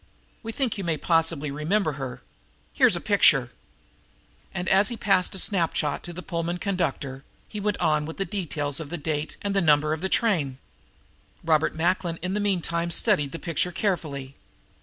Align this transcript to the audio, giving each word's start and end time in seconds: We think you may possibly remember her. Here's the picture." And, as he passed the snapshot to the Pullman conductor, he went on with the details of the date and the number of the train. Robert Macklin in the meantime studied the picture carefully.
We 0.41 0.51
think 0.51 0.79
you 0.79 0.83
may 0.83 0.97
possibly 0.97 1.51
remember 1.51 1.91
her. 1.91 2.23
Here's 2.73 2.95
the 2.95 2.99
picture." 2.99 3.51
And, 4.51 4.67
as 4.67 4.89
he 4.89 4.97
passed 4.97 5.31
the 5.31 5.37
snapshot 5.37 6.01
to 6.01 6.11
the 6.11 6.23
Pullman 6.23 6.57
conductor, 6.57 7.23
he 7.47 7.59
went 7.59 7.77
on 7.77 8.05
with 8.07 8.17
the 8.17 8.25
details 8.25 8.79
of 8.79 8.89
the 8.89 8.97
date 8.97 9.37
and 9.43 9.55
the 9.55 9.61
number 9.61 9.93
of 9.93 10.01
the 10.01 10.09
train. 10.09 10.57
Robert 11.45 11.75
Macklin 11.75 12.17
in 12.23 12.33
the 12.33 12.39
meantime 12.39 12.89
studied 12.89 13.31
the 13.31 13.37
picture 13.37 13.71
carefully. 13.71 14.33